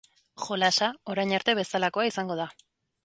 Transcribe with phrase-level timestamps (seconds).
[0.45, 2.53] Jolasa orain arte bezalakoa izango da.